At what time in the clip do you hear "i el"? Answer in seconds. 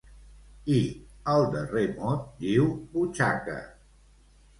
0.75-1.45